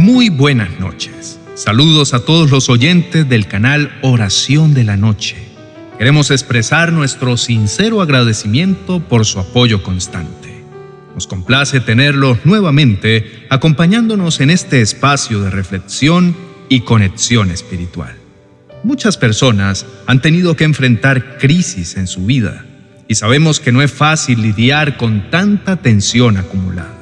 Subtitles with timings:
[0.00, 1.38] Muy buenas noches.
[1.54, 5.36] Saludos a todos los oyentes del canal Oración de la Noche.
[5.98, 10.64] Queremos expresar nuestro sincero agradecimiento por su apoyo constante.
[11.14, 16.34] Nos complace tenerlos nuevamente acompañándonos en este espacio de reflexión
[16.70, 18.16] y conexión espiritual.
[18.82, 22.64] Muchas personas han tenido que enfrentar crisis en su vida
[23.06, 26.96] y sabemos que no es fácil lidiar con tanta tensión acumulada.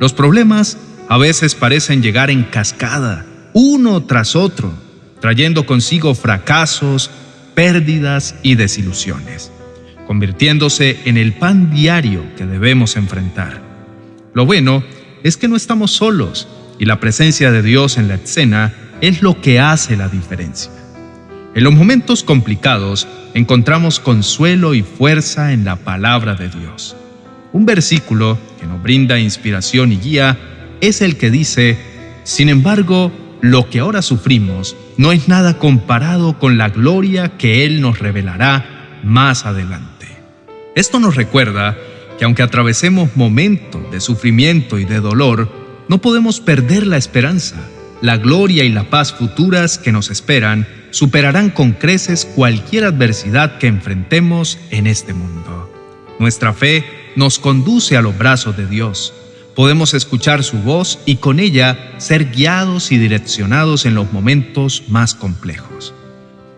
[0.00, 0.78] Los problemas
[1.10, 4.72] a veces parecen llegar en cascada, uno tras otro,
[5.20, 7.10] trayendo consigo fracasos,
[7.56, 9.50] pérdidas y desilusiones,
[10.06, 13.60] convirtiéndose en el pan diario que debemos enfrentar.
[14.34, 14.84] Lo bueno
[15.24, 16.46] es que no estamos solos
[16.78, 20.70] y la presencia de Dios en la escena es lo que hace la diferencia.
[21.56, 26.94] En los momentos complicados encontramos consuelo y fuerza en la palabra de Dios.
[27.52, 30.38] Un versículo que nos brinda inspiración y guía
[30.80, 31.78] es el que dice,
[32.24, 37.80] sin embargo, lo que ahora sufrimos no es nada comparado con la gloria que Él
[37.80, 40.06] nos revelará más adelante.
[40.74, 41.76] Esto nos recuerda
[42.18, 45.50] que aunque atravesemos momentos de sufrimiento y de dolor,
[45.88, 47.56] no podemos perder la esperanza.
[48.02, 53.66] La gloria y la paz futuras que nos esperan superarán con creces cualquier adversidad que
[53.66, 55.72] enfrentemos en este mundo.
[56.18, 56.84] Nuestra fe
[57.16, 59.14] nos conduce a los brazos de Dios.
[59.54, 65.14] Podemos escuchar su voz y con ella ser guiados y direccionados en los momentos más
[65.14, 65.92] complejos.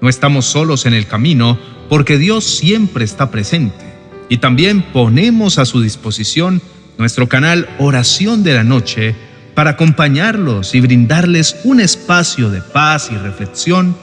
[0.00, 3.84] No estamos solos en el camino porque Dios siempre está presente
[4.28, 6.62] y también ponemos a su disposición
[6.98, 9.14] nuestro canal Oración de la Noche
[9.54, 13.96] para acompañarlos y brindarles un espacio de paz y reflexión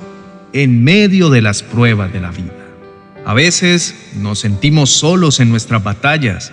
[0.51, 2.53] en medio de las pruebas de la vida.
[3.25, 6.51] A veces nos sentimos solos en nuestras batallas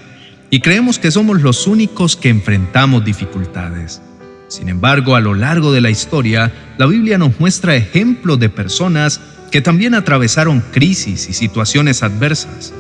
[0.51, 4.03] y creemos que somos los únicos que enfrentamos dificultades.
[4.49, 9.21] Sin embargo, a lo largo de la historia, la Biblia nos muestra ejemplos de personas
[9.53, 12.73] que también atravesaron crisis y situaciones adversas.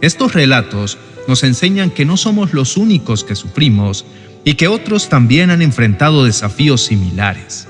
[0.00, 4.06] Estos relatos nos enseñan que no somos los únicos que sufrimos
[4.44, 7.68] y que otros también han enfrentado desafíos similares.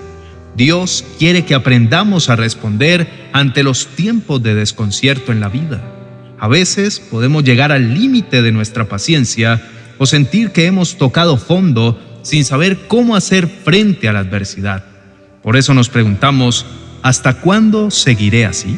[0.57, 5.98] Dios quiere que aprendamos a responder ante los tiempos de desconcierto en la vida.
[6.41, 9.61] A veces podemos llegar al límite de nuestra paciencia
[9.99, 14.85] o sentir que hemos tocado fondo sin saber cómo hacer frente a la adversidad.
[15.43, 16.67] Por eso nos preguntamos,
[17.03, 18.77] ¿hasta cuándo seguiré así?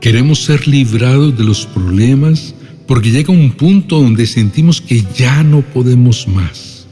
[0.00, 2.54] Queremos ser librados de los problemas
[2.86, 6.86] porque llega un punto donde sentimos que ya no podemos más.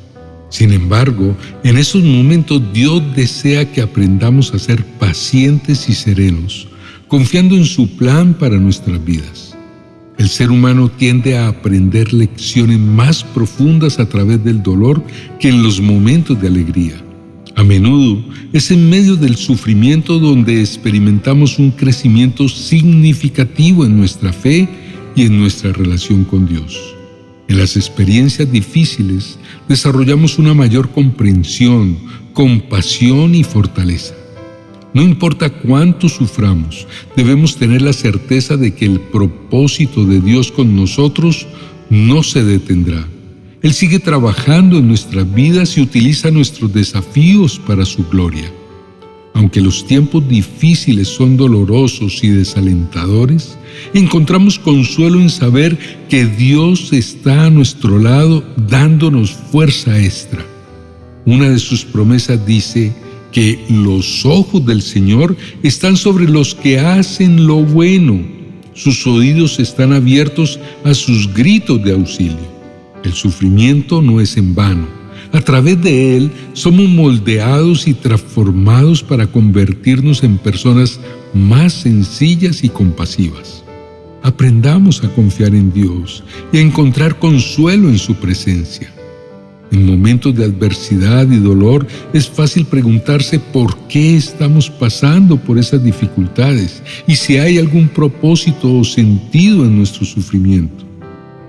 [0.48, 1.34] Sin embargo,
[1.64, 6.68] en esos momentos Dios desea que aprendamos a ser pacientes y serenos,
[7.08, 9.41] confiando en su plan para nuestras vidas.
[10.18, 15.02] El ser humano tiende a aprender lecciones más profundas a través del dolor
[15.40, 16.94] que en los momentos de alegría.
[17.56, 18.22] A menudo
[18.52, 24.68] es en medio del sufrimiento donde experimentamos un crecimiento significativo en nuestra fe
[25.14, 26.78] y en nuestra relación con Dios.
[27.48, 31.98] En las experiencias difíciles desarrollamos una mayor comprensión,
[32.32, 34.14] compasión y fortaleza.
[34.94, 36.86] No importa cuánto suframos,
[37.16, 41.46] debemos tener la certeza de que el propósito de Dios con nosotros
[41.88, 43.06] no se detendrá.
[43.62, 48.52] Él sigue trabajando en nuestras vidas y utiliza nuestros desafíos para su gloria.
[49.34, 53.56] Aunque los tiempos difíciles son dolorosos y desalentadores,
[53.94, 55.78] encontramos consuelo en saber
[56.10, 60.44] que Dios está a nuestro lado dándonos fuerza extra.
[61.24, 62.92] Una de sus promesas dice
[63.32, 68.20] que los ojos del Señor están sobre los que hacen lo bueno.
[68.74, 72.52] Sus oídos están abiertos a sus gritos de auxilio.
[73.02, 79.26] El sufrimiento no es en vano a través de Él somos moldeados y transformados para
[79.26, 81.00] convertirnos en personas
[81.32, 83.64] más sencillas y compasivas.
[84.22, 86.22] Aprendamos a confiar en Dios
[86.52, 88.92] y a encontrar consuelo en su presencia.
[89.72, 95.82] En momentos de adversidad y dolor es fácil preguntarse por qué estamos pasando por esas
[95.82, 100.84] dificultades y si hay algún propósito o sentido en nuestro sufrimiento.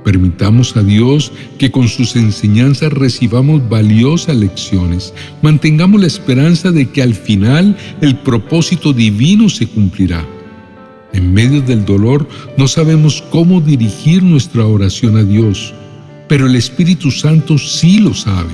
[0.06, 5.14] Permitamos a Dios que con sus enseñanzas recibamos valiosas lecciones.
[5.42, 10.26] Mantengamos la esperanza de que al final el propósito divino se cumplirá.
[11.12, 12.28] En medio del dolor
[12.58, 15.74] no sabemos cómo dirigir nuestra oración a Dios,
[16.34, 18.50] pero el Espíritu Santo sí lo sabe.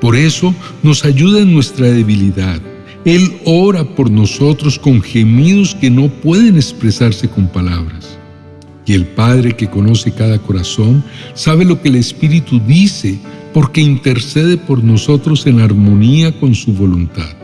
[0.00, 2.60] Por eso nos ayuda en nuestra debilidad.
[3.04, 8.18] Él ora por nosotros con gemidos que no pueden expresarse con palabras.
[8.84, 11.04] Y el Padre que conoce cada corazón
[11.34, 13.20] sabe lo que el Espíritu dice
[13.54, 17.39] porque intercede por nosotros en armonía con su voluntad.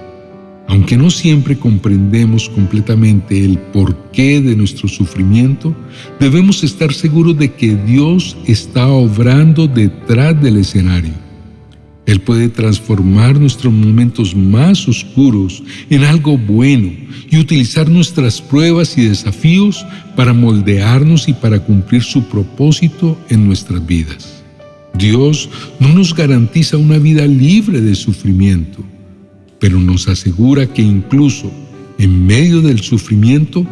[0.69, 5.75] Aunque no siempre comprendemos completamente el porqué de nuestro sufrimiento,
[6.19, 11.13] debemos estar seguros de que Dios está obrando detrás del escenario.
[12.05, 16.93] Él puede transformar nuestros momentos más oscuros en algo bueno
[17.31, 19.85] y utilizar nuestras pruebas y desafíos
[20.15, 24.45] para moldearnos y para cumplir su propósito en nuestras vidas.
[24.95, 25.49] Dios
[25.79, 28.85] no nos garantiza una vida libre de sufrimiento
[29.67, 31.53] pero nos asegura que incluso
[31.99, 33.67] en medio del sufrimiento,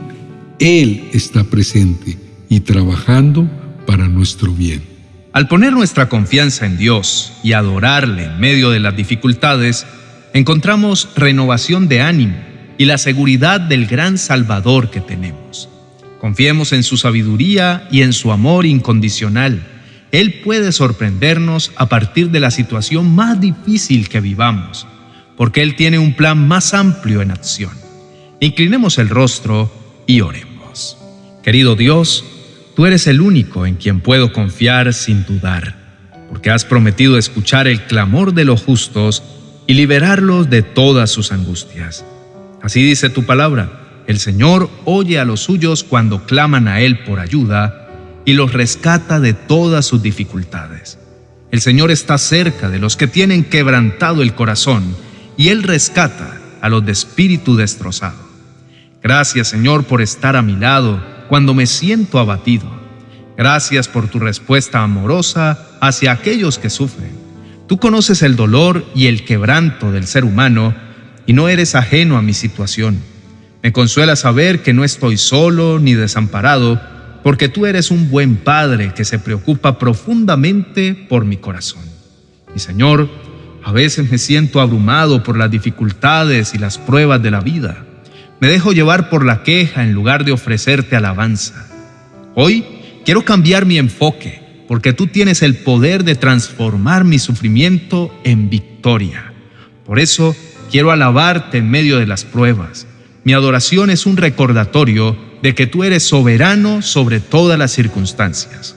[0.58, 2.18] Él está presente
[2.48, 3.48] y trabajando
[3.86, 4.82] para nuestro bien.
[5.32, 9.86] Al poner nuestra confianza en Dios y adorarle en medio de las dificultades,
[10.32, 12.34] encontramos renovación de ánimo
[12.76, 15.68] y la seguridad del gran Salvador que tenemos.
[16.20, 19.64] Confiemos en su sabiduría y en su amor incondicional.
[20.10, 24.88] Él puede sorprendernos a partir de la situación más difícil que vivamos
[25.36, 27.72] porque Él tiene un plan más amplio en acción.
[28.40, 29.72] Inclinemos el rostro
[30.06, 30.96] y oremos.
[31.42, 32.24] Querido Dios,
[32.74, 35.76] tú eres el único en quien puedo confiar sin dudar,
[36.28, 39.22] porque has prometido escuchar el clamor de los justos
[39.66, 42.04] y liberarlos de todas sus angustias.
[42.62, 47.20] Así dice tu palabra, el Señor oye a los suyos cuando claman a Él por
[47.20, 47.88] ayuda
[48.24, 50.98] y los rescata de todas sus dificultades.
[51.50, 54.94] El Señor está cerca de los que tienen quebrantado el corazón
[55.36, 58.18] y Él rescata a los de espíritu destrozado.
[59.02, 62.66] Gracias Señor por estar a mi lado cuando me siento abatido.
[63.36, 67.10] Gracias por tu respuesta amorosa hacia aquellos que sufren.
[67.66, 70.74] Tú conoces el dolor y el quebranto del ser humano
[71.26, 72.98] y no eres ajeno a mi situación.
[73.62, 76.80] Me consuela saber que no estoy solo ni desamparado,
[77.22, 81.82] porque tú eres un buen Padre que se preocupa profundamente por mi corazón.
[82.54, 83.08] Y Señor,
[83.64, 87.86] a veces me siento abrumado por las dificultades y las pruebas de la vida.
[88.38, 91.66] Me dejo llevar por la queja en lugar de ofrecerte alabanza.
[92.34, 92.64] Hoy
[93.06, 99.32] quiero cambiar mi enfoque porque tú tienes el poder de transformar mi sufrimiento en victoria.
[99.86, 100.36] Por eso
[100.70, 102.86] quiero alabarte en medio de las pruebas.
[103.24, 108.76] Mi adoración es un recordatorio de que tú eres soberano sobre todas las circunstancias.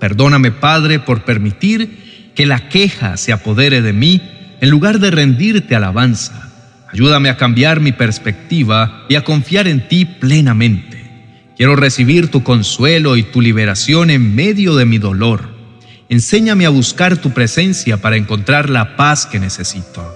[0.00, 2.01] Perdóname, Padre, por permitir
[2.34, 4.20] que la queja se apodere de mí
[4.60, 6.52] en lugar de rendirte alabanza.
[6.92, 11.02] Ayúdame a cambiar mi perspectiva y a confiar en ti plenamente.
[11.56, 15.52] Quiero recibir tu consuelo y tu liberación en medio de mi dolor.
[16.08, 20.14] Enséñame a buscar tu presencia para encontrar la paz que necesito.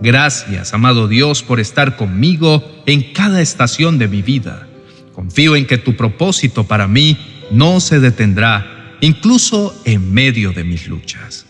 [0.00, 4.66] Gracias, amado Dios, por estar conmigo en cada estación de mi vida.
[5.12, 7.16] Confío en que tu propósito para mí
[7.50, 11.41] no se detendrá, incluso en medio de mis luchas.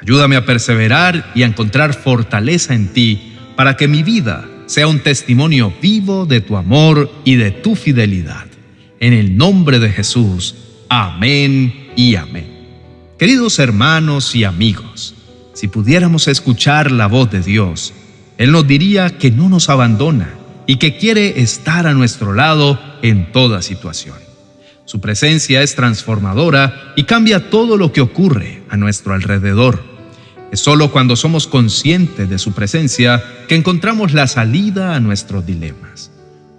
[0.00, 5.00] Ayúdame a perseverar y a encontrar fortaleza en ti para que mi vida sea un
[5.00, 8.46] testimonio vivo de tu amor y de tu fidelidad.
[9.00, 10.54] En el nombre de Jesús.
[10.88, 12.46] Amén y amén.
[13.18, 15.14] Queridos hermanos y amigos,
[15.54, 17.94] si pudiéramos escuchar la voz de Dios,
[18.36, 20.34] Él nos diría que no nos abandona
[20.66, 24.25] y que quiere estar a nuestro lado en toda situación.
[24.86, 29.82] Su presencia es transformadora y cambia todo lo que ocurre a nuestro alrededor.
[30.52, 36.12] Es solo cuando somos conscientes de su presencia que encontramos la salida a nuestros dilemas.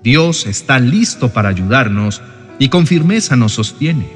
[0.03, 2.21] Dios está listo para ayudarnos
[2.59, 4.09] y con firmeza nos sostiene.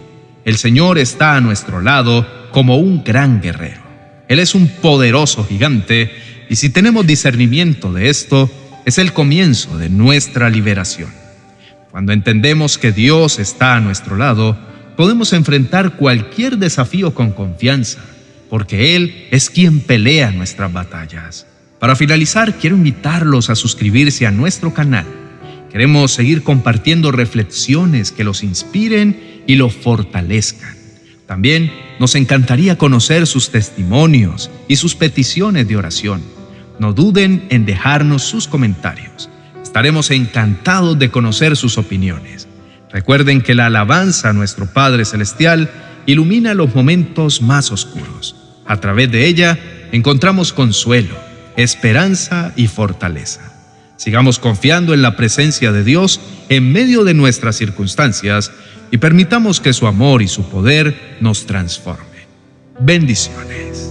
[0.43, 3.81] El Señor está a nuestro lado como un gran guerrero.
[4.27, 6.11] Él es un poderoso gigante
[6.49, 8.51] y si tenemos discernimiento de esto,
[8.83, 11.20] es el comienzo de nuestra liberación.
[11.91, 14.57] Cuando entendemos que Dios está a nuestro lado,
[14.95, 17.99] podemos enfrentar cualquier desafío con confianza,
[18.49, 21.45] porque Él es quien pelea nuestras batallas.
[21.79, 25.05] Para finalizar, quiero invitarlos a suscribirse a nuestro canal.
[25.69, 30.75] Queremos seguir compartiendo reflexiones que los inspiren y los fortalezcan.
[31.25, 36.21] También nos encantaría conocer sus testimonios y sus peticiones de oración.
[36.79, 39.29] No duden en dejarnos sus comentarios.
[39.71, 42.45] Estaremos encantados de conocer sus opiniones.
[42.91, 45.71] Recuerden que la alabanza a nuestro Padre Celestial
[46.05, 48.35] ilumina los momentos más oscuros.
[48.65, 49.57] A través de ella
[49.93, 51.15] encontramos consuelo,
[51.55, 53.53] esperanza y fortaleza.
[53.95, 58.51] Sigamos confiando en la presencia de Dios en medio de nuestras circunstancias
[58.91, 62.25] y permitamos que su amor y su poder nos transformen.
[62.77, 63.90] Bendiciones.